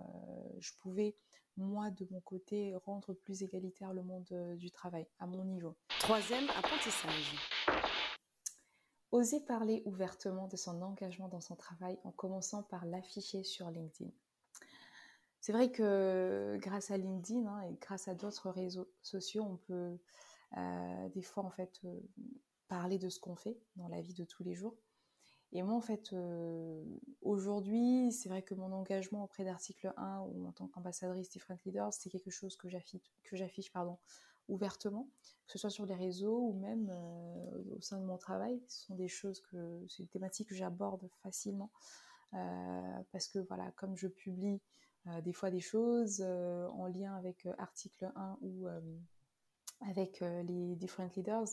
je 0.58 0.72
pouvais 0.80 1.16
moi 1.56 1.90
de 1.90 2.06
mon 2.10 2.20
côté 2.20 2.74
rendre 2.84 3.12
plus 3.12 3.42
égalitaire 3.42 3.92
le 3.92 4.02
monde 4.02 4.56
du 4.56 4.70
travail 4.70 5.06
à 5.18 5.26
mon 5.26 5.44
niveau. 5.44 5.76
Troisième 6.00 6.48
apprentissage. 6.50 7.36
Oser 9.12 9.40
parler 9.40 9.82
ouvertement 9.84 10.48
de 10.48 10.56
son 10.56 10.82
engagement 10.82 11.28
dans 11.28 11.40
son 11.40 11.54
travail 11.54 11.98
en 12.02 12.10
commençant 12.10 12.64
par 12.64 12.84
l'afficher 12.84 13.44
sur 13.44 13.70
LinkedIn. 13.70 14.10
C'est 15.40 15.52
vrai 15.52 15.70
que 15.70 16.56
grâce 16.60 16.90
à 16.90 16.96
LinkedIn 16.96 17.46
hein, 17.46 17.60
et 17.62 17.74
grâce 17.80 18.08
à 18.08 18.14
d'autres 18.14 18.50
réseaux 18.50 18.88
sociaux, 19.02 19.44
on 19.44 19.56
peut 19.56 19.98
euh, 20.56 21.08
des 21.10 21.22
fois 21.22 21.44
en 21.44 21.50
fait 21.50 21.80
euh, 21.84 22.00
parler 22.66 22.98
de 22.98 23.08
ce 23.08 23.20
qu'on 23.20 23.36
fait 23.36 23.56
dans 23.76 23.88
la 23.88 24.00
vie 24.00 24.14
de 24.14 24.24
tous 24.24 24.42
les 24.42 24.54
jours. 24.54 24.74
Et 25.54 25.62
moi 25.62 25.74
en 25.74 25.80
fait 25.80 26.12
euh, 26.12 26.84
aujourd'hui, 27.22 28.10
c'est 28.10 28.28
vrai 28.28 28.42
que 28.42 28.54
mon 28.54 28.72
engagement 28.72 29.22
auprès 29.22 29.44
d'article 29.44 29.92
1 29.96 30.20
ou 30.22 30.48
en 30.48 30.52
tant 30.52 30.66
qu'ambassadrice 30.66 31.30
Different 31.30 31.58
Leaders, 31.64 31.92
c'est 31.92 32.10
quelque 32.10 32.30
chose 32.30 32.56
que 32.56 32.68
j'affiche, 32.68 33.72
pardon, 33.72 33.96
ouvertement, 34.48 35.08
que 35.46 35.52
ce 35.52 35.58
soit 35.58 35.70
sur 35.70 35.86
les 35.86 35.94
réseaux 35.94 36.40
ou 36.40 36.54
même 36.54 36.90
euh, 36.90 37.76
au 37.76 37.80
sein 37.80 38.00
de 38.00 38.04
mon 38.04 38.18
travail. 38.18 38.60
Ce 38.66 38.86
sont 38.86 38.96
des 38.96 39.06
choses 39.06 39.40
que, 39.42 39.86
c'est 39.88 40.02
des 40.02 40.08
thématiques 40.08 40.48
que 40.48 40.56
j'aborde 40.56 41.08
facilement 41.22 41.70
euh, 42.34 43.00
parce 43.12 43.28
que 43.28 43.38
voilà, 43.38 43.70
comme 43.76 43.96
je 43.96 44.08
publie 44.08 44.60
des 45.22 45.34
fois 45.34 45.50
des 45.50 45.60
choses 45.60 46.22
en 46.22 46.86
lien 46.86 47.14
avec 47.14 47.46
article 47.58 48.10
1 48.16 48.38
ou 48.40 48.66
avec 49.80 50.20
les 50.20 50.76
different 50.76 51.10
leaders, 51.16 51.48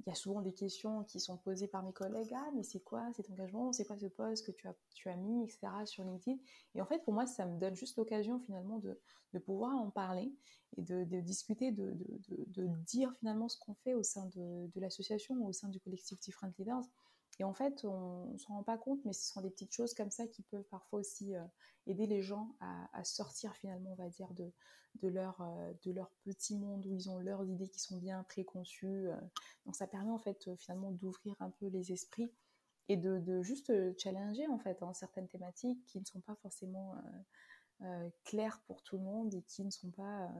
il 0.00 0.08
y 0.08 0.10
a 0.10 0.14
souvent 0.14 0.40
des 0.40 0.52
questions 0.52 1.04
qui 1.04 1.20
sont 1.20 1.36
posées 1.36 1.68
par 1.68 1.82
mes 1.82 1.92
collègues. 1.92 2.32
Ah, 2.34 2.50
mais 2.54 2.62
c'est 2.62 2.80
quoi 2.80 3.12
cet 3.14 3.30
engagement? 3.30 3.72
C'est 3.72 3.84
quoi 3.84 3.96
ce 3.96 4.06
poste 4.06 4.46
que 4.46 4.52
tu 4.52 4.66
as, 4.66 4.74
tu 4.94 5.08
as 5.08 5.16
mis, 5.16 5.44
etc. 5.44 5.68
sur 5.86 6.04
LinkedIn? 6.04 6.38
Et 6.74 6.82
en 6.82 6.86
fait, 6.86 7.02
pour 7.04 7.14
moi, 7.14 7.26
ça 7.26 7.46
me 7.46 7.58
donne 7.58 7.74
juste 7.74 7.96
l'occasion 7.96 8.40
finalement 8.40 8.78
de, 8.78 8.98
de, 9.32 9.38
pouvoir 9.38 9.76
en 9.76 9.90
parler 9.90 10.32
et 10.76 10.82
de, 10.82 11.04
de 11.04 11.20
discuter, 11.20 11.72
de, 11.72 11.96
de, 12.28 12.66
dire 12.86 13.12
finalement 13.18 13.48
ce 13.48 13.58
qu'on 13.58 13.74
fait 13.74 13.94
au 13.94 14.02
sein 14.02 14.26
de, 14.34 14.80
l'association, 14.80 15.46
au 15.46 15.52
sein 15.52 15.68
du 15.68 15.80
collectif 15.80 16.18
Different 16.20 16.52
Leaders. 16.58 16.84
Et 17.40 17.44
en 17.44 17.52
fait, 17.54 17.84
on 17.84 18.32
ne 18.32 18.38
s'en 18.38 18.54
rend 18.54 18.62
pas 18.62 18.78
compte, 18.78 19.00
mais 19.04 19.12
ce 19.12 19.32
sont 19.32 19.40
des 19.40 19.50
petites 19.50 19.72
choses 19.72 19.94
comme 19.94 20.10
ça 20.10 20.26
qui 20.26 20.42
peuvent 20.42 20.66
parfois 20.70 21.00
aussi 21.00 21.34
euh, 21.34 21.42
aider 21.86 22.06
les 22.06 22.22
gens 22.22 22.54
à, 22.60 23.04
sortir 23.04 23.54
finalement, 23.56 23.92
on 23.92 24.02
va 24.02 24.08
dire, 24.08 24.28
de, 24.34 25.08
leur, 25.08 25.40
euh, 25.40 25.72
de 25.84 25.92
leur 25.92 26.10
petit 26.24 26.56
monde 26.56 26.86
où 26.86 26.94
ils 26.94 27.10
ont 27.10 27.18
leurs 27.18 27.44
idées 27.44 27.68
qui 27.68 27.80
sont 27.80 27.98
bien 27.98 28.22
préconçues. 28.24 29.08
Euh. 29.08 29.16
Donc 29.66 29.76
ça 29.76 29.86
permet 29.86 30.10
en 30.10 30.18
fait 30.18 30.54
finalement 30.56 30.92
d'ouvrir 30.92 31.34
un 31.40 31.50
peu 31.50 31.66
les 31.66 31.92
esprits 31.92 32.30
et 32.88 32.96
de, 32.96 33.18
de 33.18 33.42
juste 33.42 33.72
challenger 33.98 34.46
en 34.46 34.58
fait 34.58 34.82
hein, 34.82 34.92
certaines 34.92 35.28
thématiques 35.28 35.84
qui 35.86 35.98
ne 35.98 36.04
sont 36.04 36.20
pas 36.20 36.34
forcément 36.42 36.94
euh, 37.82 38.08
claires 38.24 38.60
pour 38.66 38.82
tout 38.82 38.96
le 38.96 39.04
monde 39.04 39.34
et 39.34 39.42
qui 39.42 39.64
ne 39.64 39.70
sont 39.70 39.90
pas 39.90 40.30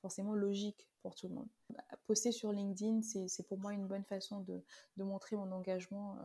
forcément 0.00 0.34
logiques 0.34 0.88
pour 1.02 1.14
tout 1.14 1.28
le 1.28 1.34
monde. 1.34 1.48
Bah, 1.70 1.82
poster 2.06 2.32
sur 2.32 2.52
LinkedIn, 2.52 3.02
c'est 3.02 3.46
pour 3.46 3.58
moi 3.58 3.72
une 3.72 3.86
bonne 3.86 4.04
façon 4.04 4.40
de, 4.40 4.62
de 4.96 5.04
montrer 5.04 5.36
mon 5.36 5.50
engagement 5.52 6.18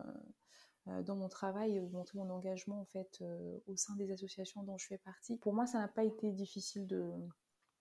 euh, 0.90 1.02
dans 1.02 1.16
mon 1.16 1.28
travail, 1.28 1.82
montrer 1.92 2.18
mon 2.18 2.30
engagement 2.30 2.80
en 2.80 2.86
fait 2.86 3.20
euh, 3.22 3.58
au 3.68 3.76
sein 3.76 3.96
des 3.96 4.12
associations 4.12 4.64
dont 4.64 4.78
je 4.78 4.88
fais 4.88 4.98
partie. 4.98 5.38
Pour 5.38 5.54
moi, 5.54 5.66
ça 5.66 5.80
n'a 5.80 5.88
pas 5.88 6.04
été 6.04 6.32
difficile 6.32 6.88
de 6.88 7.12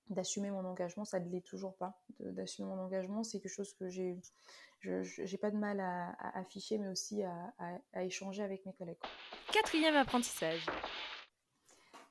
d'assumer 0.09 0.53
mon 0.53 0.65
engagement, 0.65 1.05
ça 1.05 1.19
ne 1.19 1.29
l'est 1.29 1.45
toujours 1.45 1.75
pas. 1.75 2.01
D'assumer 2.21 2.69
mon 2.69 2.79
engagement, 2.79 3.25
c'est 3.25 3.41
quelque 3.41 3.53
chose 3.53 3.73
que 3.73 3.89
j'ai, 3.89 4.17
j'ai 4.81 5.37
pas 5.37 5.51
de 5.51 5.57
mal 5.57 5.81
à, 5.81 6.15
afficher, 6.39 6.79
mais 6.79 6.87
aussi 6.87 7.25
à, 7.25 8.05
échanger 8.05 8.45
avec 8.45 8.65
mes 8.67 8.73
collègues. 8.73 9.01
Quatrième 9.53 9.97
apprentissage. 9.97 10.65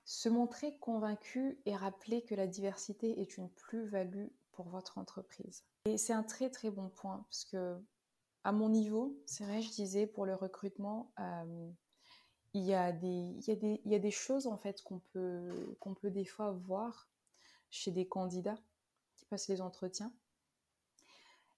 Se 0.05 0.29
montrer 0.29 0.77
convaincu 0.77 1.59
et 1.65 1.75
rappeler 1.75 2.21
que 2.21 2.35
la 2.35 2.47
diversité 2.47 3.19
est 3.19 3.38
une 3.38 3.50
plus-value 3.50 4.27
pour 4.51 4.69
votre 4.69 4.97
entreprise. 4.97 5.63
Et 5.85 5.97
c'est 5.97 6.13
un 6.13 6.24
très 6.24 6.50
très 6.50 6.69
bon 6.69 6.89
point 6.89 7.25
parce 7.29 7.43
que 7.45 7.77
à 8.43 8.51
mon 8.51 8.69
niveau, 8.69 9.19
c'est 9.25 9.43
vrai, 9.43 9.63
je 9.63 9.71
disais 9.71 10.05
pour 10.05 10.27
le 10.27 10.35
recrutement, 10.35 11.12
euh, 11.19 11.71
il, 12.53 12.62
y 12.62 12.75
a 12.75 12.91
des, 12.91 13.07
il, 13.07 13.43
y 13.47 13.51
a 13.51 13.55
des, 13.55 13.81
il 13.83 13.91
y 13.91 13.95
a 13.95 14.00
des 14.00 14.12
choses 14.12 14.45
en 14.45 14.57
fait 14.57 14.83
qu'on 14.83 15.00
peut, 15.00 15.75
qu'on 15.79 15.95
peut 15.95 16.12
des 16.12 16.25
fois 16.25 16.51
voir 16.51 17.09
chez 17.71 17.89
des 17.89 18.07
candidats 18.07 18.59
qui 19.15 19.25
passent 19.25 19.47
les 19.47 19.62
entretiens. 19.62 20.13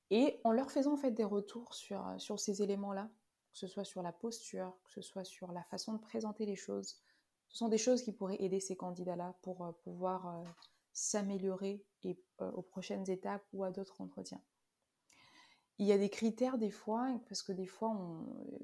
Et 0.10 0.39
en 0.46 0.54
leur 0.54 0.72
faisant 0.72 0.94
en 0.94 0.98
fait 0.98 1.12
des 1.12 1.25
retours 1.25 1.74
sur, 1.74 2.01
sur 2.18 2.39
ces 2.39 2.62
éléments-là, 2.62 3.10
que 3.51 3.58
ce 3.58 3.68
soit 3.68 3.84
sur 3.84 4.01
la 4.01 4.13
posture, 4.13 4.77
que 4.86 4.92
ce 4.92 5.01
soit 5.01 5.25
sur 5.25 5.51
la 5.51 5.63
façon 5.63 5.92
de 5.92 6.00
présenter 6.00 6.46
les 6.46 6.56
choses, 6.56 7.01
ce 7.50 7.58
sont 7.58 7.70
des 7.70 7.77
choses 7.77 8.04
qui 8.04 8.12
pourraient 8.12 8.42
aider 8.42 8.60
ces 8.60 8.75
candidats-là 8.75 9.36
pour 9.42 9.66
euh, 9.66 9.72
pouvoir 9.84 10.27
euh, 10.27 10.44
s'améliorer 10.94 11.86
et, 12.04 12.22
euh, 12.42 12.51
aux 12.51 12.62
prochaines 12.62 13.10
étapes 13.10 13.46
ou 13.54 13.63
à 13.63 13.72
d'autres 13.72 14.01
entretiens. 14.01 14.42
Il 15.80 15.86
y 15.86 15.92
a 15.92 15.98
des 15.98 16.10
critères 16.10 16.58
des 16.58 16.72
fois, 16.72 17.20
parce 17.30 17.44
que 17.44 17.51
des 17.51 17.68
fois, 17.68 17.96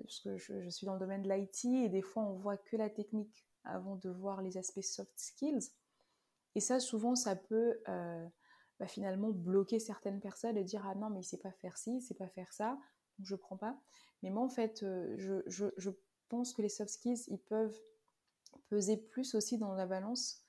parce 0.02 0.20
que 0.22 0.36
je, 0.38 0.68
suis 0.70 0.88
dans 0.88 0.94
le 0.94 1.00
domaine 1.00 1.22
de 1.22 1.32
l'IT 1.32 1.66
et 1.66 1.90
des 1.90 2.02
fois 2.02 2.24
on 2.24 2.34
voit 2.34 2.58
que 2.58 2.76
la 2.76 2.90
technique 2.90 3.48
avant 3.64 3.98
de 3.98 4.10
voir 4.10 4.42
les 4.42 4.58
aspects 4.58 4.82
soft 4.82 5.14
skills. 5.16 5.70
Et 6.56 6.60
ça, 6.60 6.80
souvent, 6.80 7.14
ça 7.16 7.36
peut 7.36 7.80
bah, 7.86 8.88
finalement 8.88 9.30
bloquer 9.30 9.78
certaines 9.78 10.20
personnes 10.20 10.58
et 10.58 10.64
dire 10.64 10.88
ah 10.88 10.96
non 10.96 11.12
mais 11.12 11.20
il 11.20 11.24
sait 11.24 11.38
pas 11.38 11.52
faire 11.52 11.78
ci, 11.78 11.98
il 11.98 12.02
sait 12.02 12.16
pas 12.16 12.30
faire 12.30 12.52
ça, 12.52 12.80
donc 13.20 13.28
je 13.28 13.36
prends 13.36 13.58
pas. 13.58 13.80
Mais 14.24 14.32
moi 14.32 14.42
en 14.42 14.50
fait, 14.50 14.80
je, 14.82 15.44
je 15.46 15.92
pense 16.30 16.52
que 16.52 16.64
les 16.64 16.70
soft 16.70 16.90
skills 16.90 17.26
ils 17.28 17.42
peuvent 17.42 17.80
peser 18.70 18.98
plus 18.98 19.36
aussi 19.36 19.58
dans 19.58 19.74
la 19.74 19.86
balance 19.86 20.44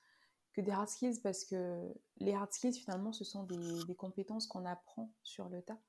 que 0.53 0.61
des 0.61 0.71
hard 0.71 0.87
skills 0.87 1.19
parce 1.21 1.43
que 1.43 1.93
les 2.17 2.33
hard 2.33 2.51
skills 2.51 2.73
finalement 2.73 3.11
ce 3.11 3.23
sont 3.23 3.43
des, 3.43 3.95
compétences 3.95 4.47
qu'on 4.47 4.65
apprend 4.65 5.11
sur 5.23 5.49
le 5.49 5.61
tas. 5.61 5.79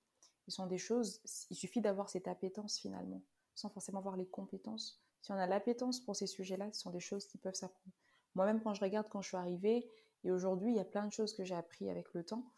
Ce 0.45 0.51
sont 0.51 0.67
des 0.67 0.79
choses, 0.79 1.21
il 1.51 1.57
suffit 1.57 1.81
d'avoir 1.81 2.09
cette 2.09 2.29
appétence 2.29 2.79
finalement, 2.79 3.23
sans 3.55 3.69
forcément 3.69 3.99
avoir 3.99 4.17
les 4.17 4.27
compétences. 4.27 5.03
Si 5.23 5.33
on 5.33 5.37
a 5.37 5.47
l'appétence 5.47 6.01
pour 6.01 6.15
ces 6.15 6.27
sujets-là, 6.27 6.73
ce 6.73 6.81
sont 6.81 6.91
des 6.91 7.01
choses 7.01 7.27
qui 7.27 7.39
peuvent 7.39 7.55
s'apprendre. 7.55 7.95
Moi-même 8.35 8.61
quand 8.61 8.75
je 8.75 8.81
regarde 8.81 9.09
quand 9.09 9.23
je 9.23 9.29
suis 9.29 9.37
arrivée, 9.37 9.89
et 10.25 10.31
aujourd'hui 10.31 10.71
il 10.71 10.77
y 10.77 10.81
a 10.81 10.85
plein 10.85 11.07
de 11.07 11.13
choses 11.13 11.33
que 11.33 11.45
j'ai 11.45 11.55
appris 11.55 11.89
avec 11.89 12.13
le 12.15 12.25
temps, 12.25 12.53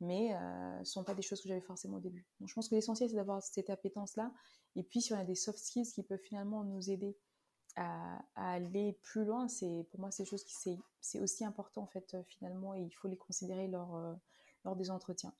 mais 0.00 0.34
euh, 0.34 0.74
ce 0.76 0.80
ne 0.80 0.84
sont 0.84 1.04
pas 1.04 1.14
des 1.14 1.22
choses 1.22 1.40
que 1.40 1.48
j'avais 1.48 1.60
forcément 1.60 1.96
au 1.96 2.00
début. 2.00 2.26
Donc 2.40 2.48
je 2.48 2.54
pense 2.54 2.68
que 2.68 2.74
l'essentiel 2.74 3.08
c'est 3.08 3.16
d'avoir 3.16 3.42
cette 3.42 3.70
appétence-là, 3.70 4.32
et 4.76 4.82
puis 4.82 5.00
si 5.00 5.12
on 5.12 5.18
a 5.18 5.24
des 5.24 5.34
soft 5.34 5.58
skills 5.58 5.90
qui 5.92 6.02
peuvent 6.02 6.20
finalement 6.20 6.64
nous 6.64 6.90
aider 6.90 7.16
à, 7.76 8.22
aller 8.36 8.92
plus 9.02 9.24
loin, 9.24 9.48
c'est 9.48 9.86
pour 9.90 10.00
moi 10.00 10.10
c'est 10.10 10.24
choses 10.24 10.44
qui 10.44 10.54
c'est 11.00 11.20
aussi 11.20 11.44
important 11.44 11.82
en 11.82 11.86
fait 11.86 12.14
euh, 12.14 12.22
finalement 12.24 12.74
et 12.74 12.80
il 12.80 12.92
faut 12.92 13.08
les 13.08 13.16
considérer 13.16 13.68
lors, 13.68 13.96
euh, 13.96 14.14
lors 14.64 14.76
des 14.76 14.90
entretiens. 14.90 15.34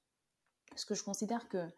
Parce 0.70 0.84
que 0.84 0.94
je 0.94 1.04
considère 1.04 1.48
que 1.48 1.68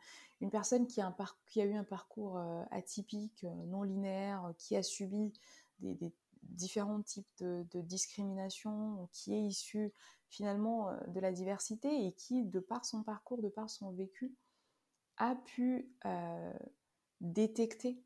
une 0.40 0.50
personne 0.50 0.86
qui 0.86 1.00
a, 1.00 1.06
un 1.06 1.16
qui 1.46 1.60
a 1.60 1.64
eu 1.64 1.74
un 1.74 1.84
parcours 1.84 2.38
euh, 2.38 2.62
atypique, 2.70 3.44
non 3.66 3.82
linéaire, 3.82 4.52
qui 4.58 4.76
a 4.76 4.82
subi 4.82 5.32
des, 5.80 6.12
différents 6.42 7.02
types 7.02 7.26
de, 7.38 7.66
de, 7.72 7.80
discrimination, 7.80 9.08
qui 9.12 9.34
est 9.34 9.42
issu 9.42 9.92
finalement 10.28 10.96
de 11.08 11.20
la 11.20 11.32
diversité 11.32 12.06
et 12.06 12.12
qui, 12.12 12.44
de 12.44 12.60
par 12.60 12.84
son 12.84 13.02
parcours, 13.02 13.42
de 13.42 13.48
par 13.48 13.68
son 13.68 13.90
vécu, 13.92 14.34
a 15.16 15.34
pu 15.34 15.90
détecter 17.20 18.00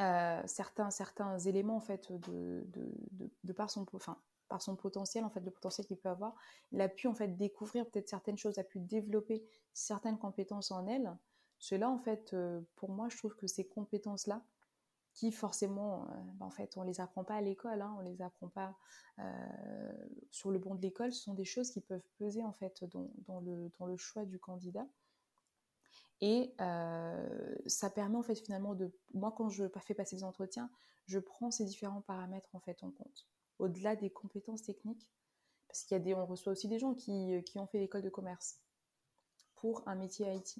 euh, 0.00 0.42
certains, 0.46 0.90
certains 0.90 1.38
éléments 1.38 1.76
en 1.76 1.80
fait 1.80 2.10
de, 2.10 2.66
de, 2.68 3.30
de, 3.44 3.52
par, 3.52 3.70
son, 3.70 3.86
enfin, 3.92 4.18
par 4.48 4.62
son 4.62 4.74
potentiel, 4.74 5.24
en 5.24 5.30
fait, 5.30 5.40
le 5.40 5.50
potentiel 5.50 5.86
qu'il 5.86 5.98
peut 5.98 6.08
avoir, 6.08 6.34
il 6.72 6.80
a 6.80 6.88
pu 6.88 7.06
en 7.06 7.14
fait 7.14 7.36
découvrir 7.36 7.88
peut-être 7.88 8.08
certaines 8.08 8.38
choses, 8.38 8.58
a 8.58 8.64
pu 8.64 8.80
développer 8.80 9.44
certaines 9.72 10.18
compétences 10.18 10.70
en 10.70 10.86
elle. 10.86 11.16
Cela 11.58 11.90
en 11.90 11.98
fait, 11.98 12.32
euh, 12.32 12.60
pour 12.76 12.90
moi, 12.90 13.08
je 13.10 13.18
trouve 13.18 13.36
que 13.36 13.46
ces 13.46 13.68
compétences-là, 13.68 14.42
qui 15.12 15.32
forcément, 15.32 16.04
euh, 16.04 16.14
ben, 16.34 16.46
en 16.46 16.50
fait, 16.50 16.76
on 16.76 16.82
les 16.82 17.00
apprend 17.00 17.24
pas 17.24 17.34
à 17.34 17.40
l'école, 17.40 17.82
hein, 17.82 17.94
on 17.98 18.00
les 18.00 18.22
apprend 18.22 18.48
pas 18.48 18.74
sur 20.30 20.50
le 20.50 20.58
banc 20.58 20.74
de 20.74 20.80
l'école, 20.80 21.12
ce 21.12 21.24
sont 21.24 21.34
des 21.34 21.44
choses 21.44 21.70
qui 21.70 21.82
peuvent 21.82 22.08
peser 22.16 22.42
en 22.42 22.54
fait 22.54 22.84
dans, 22.84 23.10
dans, 23.26 23.40
le, 23.40 23.70
dans 23.78 23.84
le 23.84 23.98
choix 23.98 24.24
du 24.24 24.38
candidat. 24.38 24.86
Et 26.20 26.54
euh, 26.60 27.54
ça 27.66 27.88
permet 27.88 28.16
en 28.16 28.22
fait 28.22 28.34
finalement 28.34 28.74
de, 28.74 28.92
moi 29.14 29.32
quand 29.36 29.48
je 29.48 29.64
fais 29.80 29.94
passer 29.94 30.16
les 30.16 30.24
entretiens, 30.24 30.70
je 31.06 31.18
prends 31.18 31.50
ces 31.50 31.64
différents 31.64 32.02
paramètres 32.02 32.54
en 32.54 32.60
fait 32.60 32.82
en 32.82 32.90
compte, 32.90 33.26
au-delà 33.58 33.96
des 33.96 34.10
compétences 34.10 34.62
techniques, 34.62 35.08
parce 35.66 35.82
qu'il 35.84 35.96
y 35.96 36.00
a 36.00 36.02
des, 36.02 36.14
on 36.14 36.26
reçoit 36.26 36.52
aussi 36.52 36.68
des 36.68 36.78
gens 36.78 36.94
qui, 36.94 37.42
qui 37.44 37.58
ont 37.58 37.66
fait 37.66 37.78
l'école 37.78 38.02
de 38.02 38.10
commerce 38.10 38.60
pour 39.54 39.82
un 39.86 39.94
métier 39.94 40.32
IT. 40.34 40.58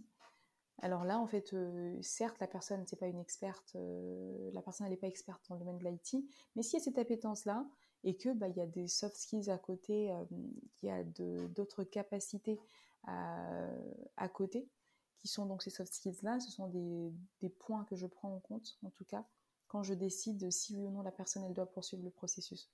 Alors 0.83 1.05
là, 1.05 1.19
en 1.19 1.26
fait, 1.26 1.52
euh, 1.52 1.99
certes, 2.00 2.38
la 2.40 2.47
personne 2.47 2.81
n'est 2.81 2.99
pas 2.99 3.07
une 3.07 3.19
experte, 3.19 3.73
euh, 3.76 4.50
la 4.55 4.62
personne 4.62 4.88
n'est 4.88 4.97
pas 4.97 5.09
experte 5.09 5.47
dans 5.49 5.57
le 5.57 5.61
domaine 5.61 5.79
de 5.79 5.85
l'IT, 5.85 6.25
mais 6.57 6.62
s'il 6.62 6.79
y 6.79 6.83
a 6.83 6.85
cette 6.85 6.99
appétence-là 6.99 7.67
et 8.02 8.17
que 8.17 8.33
bah, 8.33 8.49
il 8.49 8.57
y 8.57 8.62
a 8.62 8.67
des 8.67 8.88
soft 8.88 9.14
skills 9.17 9.50
à 9.50 9.59
côté, 9.59 10.11
il 10.31 10.87
y 10.87 10.90
a 10.90 11.05
d'autres 11.49 11.85
capacités 11.85 12.59
à 13.07 14.29
côté, 14.33 14.71
qui 15.20 15.28
sont 15.28 15.46
donc 15.46 15.62
ces 15.62 15.70
soft 15.70 15.92
skills-là, 15.92 16.40
ce 16.40 16.50
sont 16.50 16.68
des, 16.68 17.48
points 17.48 17.84
que 17.84 17.96
je 17.96 18.06
prends 18.06 18.34
en 18.34 18.40
compte, 18.40 18.78
en 18.84 18.90
tout 18.90 19.04
cas, 19.04 19.24
quand 19.68 19.82
je 19.82 19.94
décide 19.94 20.50
si 20.50 20.76
oui 20.76 20.84
ou 20.84 20.90
non 20.90 21.02
la 21.02 21.12
personne 21.12 21.44
elle 21.44 21.54
doit 21.54 21.70
poursuivre 21.70 22.02
le 22.02 22.10
processus. 22.10 22.70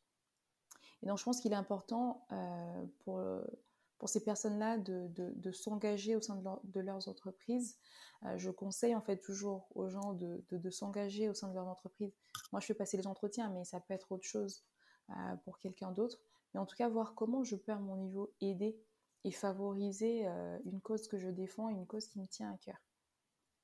Et 1.02 1.06
donc 1.06 1.18
je 1.18 1.24
pense 1.24 1.40
qu'il 1.40 1.52
est 1.52 1.56
important 1.56 2.26
euh, 2.32 2.86
pour, 3.00 3.20
pour 3.98 4.08
ces 4.08 4.24
personnes-là 4.24 4.78
de, 4.78 5.52
s'engager 5.52 6.16
au 6.16 6.20
sein 6.20 6.36
de, 6.36 6.44
leur, 6.44 6.60
de 6.64 6.80
leurs 6.80 7.08
entreprises. 7.08 7.78
Euh, 8.24 8.38
je 8.38 8.50
conseille 8.50 8.94
en 8.94 9.02
fait 9.02 9.18
toujours 9.18 9.68
aux 9.74 9.88
gens 9.88 10.14
de, 10.14 10.42
de 10.50 10.70
s'engager 10.70 11.28
au 11.28 11.34
sein 11.34 11.48
de 11.48 11.54
leur 11.54 11.66
entreprise. 11.66 12.12
Moi 12.52 12.60
je 12.60 12.66
fais 12.66 12.74
passer 12.74 12.96
les 12.96 13.06
entretiens, 13.06 13.50
mais 13.50 13.64
ça 13.64 13.80
peut 13.80 13.92
être 13.92 14.10
autre 14.12 14.24
chose 14.24 14.64
euh, 15.10 15.36
pour 15.44 15.58
quelqu'un 15.60 15.92
d'autre. 15.92 16.18
Mais 16.52 16.60
en 16.60 16.66
tout 16.66 16.74
cas, 16.74 16.88
voir 16.88 17.14
comment 17.14 17.44
je 17.44 17.54
peux 17.54 17.70
à 17.70 17.78
mon 17.78 17.96
niveau 17.96 18.32
aider 18.40 18.76
et 19.26 19.32
favoriser 19.32 20.24
euh, 20.24 20.56
une 20.64 20.80
cause 20.80 21.08
que 21.08 21.18
je 21.18 21.28
défends, 21.28 21.68
une 21.68 21.84
cause 21.84 22.06
qui 22.06 22.20
me 22.20 22.28
tient 22.28 22.52
à 22.52 22.56
cœur. 22.58 22.80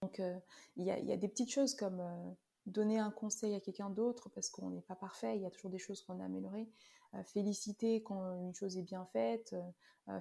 Donc 0.03 0.19
euh, 0.19 0.37
il 0.75 0.85
y, 0.85 0.91
a, 0.91 1.17
des 1.17 1.29
petites 1.29 1.53
choses 1.53 1.77
comme 1.77 2.01
euh, 2.01 2.31
donner 2.67 2.99
un 2.99 3.13
conseil 3.13 3.55
à 3.55 3.61
quelqu'un 3.61 3.89
d'autre 3.89 4.29
parce 4.31 4.51
qu'on 4.51 4.71
n'est 4.71 4.83
pas 4.83 4.97
parfait, 4.97 5.37
il 5.37 5.43
y 5.43 5.47
a 5.47 5.51
toujours 5.51 5.71
des 5.71 5.79
choses 5.79 6.03
qu'on 6.03 6.19
a 6.19 6.25
améliorées, 6.25 6.69
féliciter 7.25 8.03
quand 8.03 8.41
une 8.41 8.55
chose 8.55 8.79
est 8.79 8.83
bien 8.83 9.05
faite, 9.13 9.55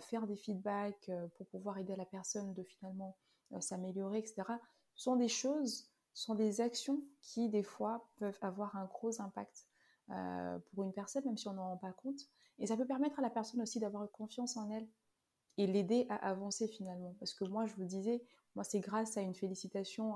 faire 0.02 0.28
des 0.28 0.36
feedbacks 0.36 1.10
pour 1.38 1.48
pouvoir 1.48 1.78
aider 1.78 1.96
la 1.96 2.06
personne 2.06 2.54
de 2.54 2.64
finalement 2.64 3.16
s'améliorer, 3.62 4.20
etc. 4.20 4.44
Ce 4.96 5.04
sont 5.04 5.16
des 5.16 5.30
choses, 5.30 5.90
sont 6.14 6.36
des 6.36 6.60
actions 6.60 7.02
qui 7.22 7.48
des 7.48 7.64
fois 7.64 8.10
peuvent 8.18 8.38
avoir 8.42 8.76
un 8.76 8.86
gros 8.86 9.22
impact 9.22 9.68
pour 10.08 10.84
une 10.84 10.92
personne, 10.92 11.24
même 11.24 11.38
si 11.38 11.48
on 11.48 11.54
n'en 11.54 11.70
rend 11.70 11.78
pas 11.78 11.94
compte. 11.94 12.20
Et 12.60 12.68
ça 12.68 12.76
peut 12.76 12.86
permettre 12.86 13.20
à 13.20 13.22
la 13.22 13.30
personne 13.30 13.62
aussi 13.62 13.80
d'avoir 13.80 14.12
confiance 14.12 14.58
en 14.58 14.70
elle 14.70 14.88
et 15.58 15.68
l'aider 15.68 16.06
à 16.10 16.16
avancer 16.30 16.68
finalement. 16.68 17.16
Parce 17.20 17.34
que 17.34 17.46
moi, 17.46 17.66
je 17.66 17.74
vous 17.76 17.86
disais, 17.86 18.24
moi, 18.56 18.64
c'est 18.64 18.80
grâce 18.80 19.18
à 19.18 19.22
une 19.22 19.36
félicitation 19.36 20.16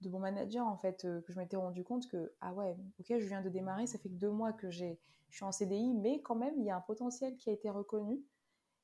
de 0.00 0.10
mon 0.10 0.18
manager, 0.18 0.66
en 0.66 0.76
fait, 0.76 1.04
euh, 1.04 1.20
que 1.22 1.32
je 1.32 1.38
m'étais 1.38 1.56
rendu 1.56 1.84
compte 1.84 2.06
que, 2.08 2.32
ah 2.40 2.52
ouais, 2.52 2.76
ok, 3.00 3.06
je 3.08 3.26
viens 3.26 3.42
de 3.42 3.48
démarrer, 3.48 3.86
ça 3.86 3.98
fait 3.98 4.08
deux 4.08 4.30
mois 4.30 4.52
que 4.52 4.70
je 4.70 4.84
suis 5.30 5.44
en 5.44 5.52
CDI, 5.52 5.94
mais 5.94 6.20
quand 6.22 6.34
même, 6.34 6.54
il 6.58 6.64
y 6.64 6.70
a 6.70 6.76
un 6.76 6.80
potentiel 6.80 7.36
qui 7.36 7.50
a 7.50 7.52
été 7.52 7.70
reconnu. 7.70 8.22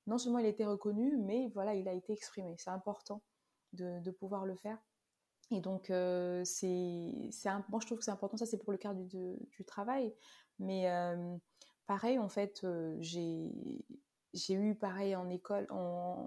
Non 0.06 0.18
seulement 0.18 0.38
il 0.38 0.46
a 0.46 0.48
été 0.48 0.64
reconnu, 0.64 1.16
mais 1.18 1.48
voilà, 1.54 1.74
il 1.74 1.86
a 1.88 1.92
été 1.92 2.12
exprimé. 2.12 2.56
C'est 2.58 2.70
important 2.70 3.22
de, 3.72 4.10
pouvoir 4.10 4.46
le 4.46 4.56
faire. 4.56 4.78
Et 5.50 5.60
donc, 5.60 5.90
euh, 5.90 6.42
c'est, 6.44 7.30
moi, 7.68 7.78
je 7.80 7.86
trouve 7.86 7.98
que 7.98 8.04
c'est 8.04 8.10
important. 8.10 8.36
Ça, 8.36 8.46
c'est 8.46 8.58
pour 8.58 8.72
le 8.72 8.78
cadre 8.78 9.04
du, 9.04 9.64
travail. 9.66 10.12
Mais 10.58 10.90
euh, 10.90 11.36
pareil, 11.86 12.18
en 12.18 12.28
fait, 12.28 12.66
j'ai 13.00 13.52
j'ai 14.34 14.54
eu 14.54 14.74
pareil 14.74 15.14
en 15.14 15.28
école, 15.28 15.66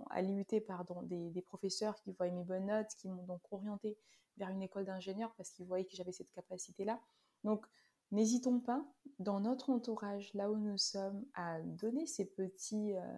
à 0.09 0.21
l'IUT, 0.21 0.61
pardon, 0.67 1.01
des, 1.03 1.29
des, 1.31 1.41
professeurs 1.41 1.95
qui 1.95 2.11
voyaient 2.11 2.31
mes 2.31 2.43
bonnes 2.43 2.67
notes, 2.67 2.93
qui 2.97 3.09
m'ont 3.09 3.23
donc 3.23 3.41
orienté 3.51 3.97
vers 4.37 4.49
une 4.49 4.61
école 4.61 4.85
d'ingénieur 4.85 5.33
parce 5.35 5.49
qu'ils 5.51 5.65
voyaient 5.65 5.85
que 5.85 5.95
j'avais 5.95 6.11
cette 6.11 6.31
capacité-là. 6.31 6.99
Donc, 7.43 7.65
n'hésitons 8.11 8.59
pas, 8.59 8.85
dans 9.19 9.39
notre 9.39 9.69
entourage, 9.69 10.33
là 10.33 10.51
où 10.51 10.57
nous 10.57 10.77
sommes, 10.77 11.25
à 11.33 11.61
donner 11.61 12.05
ces 12.05 12.25
petits, 12.25 12.95
euh, 12.95 13.17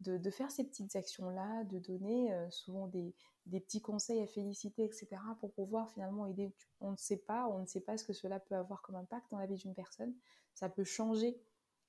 de, 0.00 0.16
de, 0.16 0.30
faire 0.30 0.50
ces 0.50 0.64
petites 0.64 0.96
actions-là, 0.96 1.64
de 1.64 1.78
donner 1.78 2.32
euh, 2.32 2.50
souvent 2.50 2.86
des, 2.86 3.14
des, 3.46 3.60
petits 3.60 3.80
conseils 3.80 4.22
à 4.22 4.26
féliciter, 4.26 4.84
etc., 4.84 5.08
pour 5.40 5.52
pouvoir 5.52 5.90
finalement 5.90 6.26
aider. 6.26 6.54
On 6.80 6.92
ne 6.92 6.96
sait 6.96 7.18
pas, 7.18 7.48
on 7.48 7.60
ne 7.60 7.66
sait 7.66 7.80
pas 7.80 7.96
ce 7.96 8.04
que 8.04 8.12
cela 8.12 8.38
peut 8.38 8.54
avoir 8.54 8.82
comme 8.82 8.96
impact 8.96 9.30
dans 9.30 9.38
la 9.38 9.46
vie 9.46 9.56
d'une 9.56 9.74
personne. 9.74 10.14
Ça 10.54 10.68
peut 10.68 10.84
changer 10.84 11.40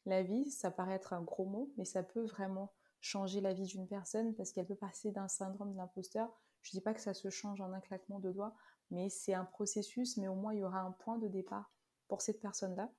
la 0.05 0.23
vie, 0.23 0.49
ça 0.49 0.71
paraît 0.71 0.95
être 0.95 1.13
un 1.13 1.21
gros 1.21 1.45
mot, 1.45 1.71
mais 1.77 1.85
ça 1.85 2.03
peut 2.03 2.25
vraiment 2.25 2.73
changer 2.99 3.41
la 3.41 3.53
vie 3.53 3.65
d'une 3.65 3.87
personne 3.87 4.35
parce 4.35 4.51
qu'elle 4.51 4.67
peut 4.67 4.75
passer 4.75 5.11
d'un 5.11 5.27
syndrome 5.27 5.71
de 5.71 5.77
l'imposteur. 5.77 6.29
Je 6.61 6.75
ne 6.75 6.79
dis 6.79 6.83
pas 6.83 6.93
que 6.93 7.01
ça 7.01 7.13
se 7.13 7.29
change 7.29 7.61
en 7.61 7.73
un 7.73 7.79
claquement 7.79 8.19
de 8.19 8.31
doigts, 8.31 8.55
mais 8.91 9.09
c'est 9.09 9.33
un 9.33 9.45
processus, 9.45 10.17
mais 10.17 10.27
au 10.27 10.35
moins 10.35 10.53
il 10.53 10.59
y 10.59 10.63
aura 10.63 10.81
un 10.81 10.91
point 10.91 11.17
de 11.17 11.27
départ 11.27 11.71
pour 12.07 12.21
cette 12.21 12.39
personne-là, 12.39 12.91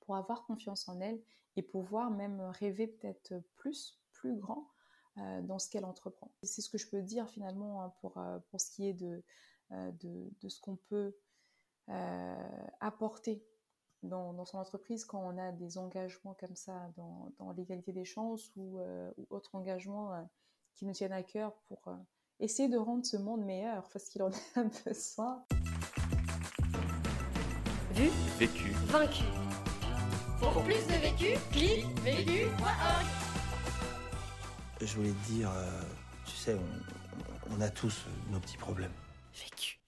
pour 0.00 0.16
avoir 0.16 0.44
confiance 0.46 0.88
en 0.88 1.00
elle 1.00 1.20
et 1.56 1.62
pouvoir 1.62 2.10
même 2.10 2.40
rêver 2.40 2.86
peut-être 2.86 3.42
plus, 3.56 4.00
plus 4.12 4.36
grand 4.36 4.70
dans 5.16 5.58
ce 5.58 5.70
qu'elle 5.70 5.86
entreprend. 5.86 6.30
C'est 6.42 6.60
ce 6.60 6.68
que 6.68 6.76
je 6.76 6.88
peux 6.88 7.00
dire 7.00 7.28
finalement 7.30 7.82
hein, 7.82 7.94
pour, 8.00 8.22
pour 8.50 8.60
ce 8.60 8.70
qui 8.70 8.86
est 8.86 8.92
de, 8.92 9.24
de 9.70 10.48
ce 10.48 10.60
qu'on 10.60 10.76
peut 10.76 11.16
apporter 12.80 13.42
dans, 14.06 14.44
son 14.44 14.58
entreprise 14.58 15.04
quand 15.04 15.20
on 15.20 15.38
a 15.38 15.52
des 15.52 15.78
engagements 15.78 16.34
comme 16.34 16.54
ça 16.56 16.90
dans, 16.96 17.32
dans 17.38 17.52
l'égalité 17.52 17.92
des 17.92 18.04
chances 18.04 18.50
ou, 18.56 18.78
euh, 18.78 19.10
ou 19.18 19.26
autres 19.30 19.54
engagements 19.54 20.14
euh, 20.14 20.22
qui 20.74 20.86
nous 20.86 20.92
tiennent 20.92 21.12
à 21.12 21.22
cœur 21.22 21.52
pour 21.68 21.88
euh, 21.88 21.96
essayer 22.40 22.68
de 22.68 22.76
rendre 22.76 23.04
ce 23.04 23.16
monde 23.16 23.44
meilleur 23.44 23.88
parce 23.92 24.08
qu'il 24.08 24.22
en 24.22 24.30
a 24.56 24.62
besoin. 24.84 25.44
Vu, 27.92 28.10
Vécu. 28.38 28.70
vaincu. 28.86 29.24
Pour 30.38 30.62
plus 30.64 30.86
de 30.86 31.00
vécu, 31.00 31.38
clique 31.50 31.86
vécu.org. 32.00 33.06
Je 34.82 34.96
voulais 34.96 35.12
te 35.12 35.32
dire, 35.32 35.50
tu 36.26 36.36
sais, 36.36 36.54
on, 36.54 37.56
on 37.56 37.60
a 37.62 37.70
tous 37.70 38.04
nos 38.30 38.38
petits 38.38 38.58
problèmes. 38.58 38.92
Vécu. 39.32 39.80